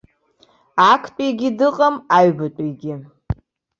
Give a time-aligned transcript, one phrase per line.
[0.93, 2.93] Актәигьы дыҟам, аҩбатәигьы.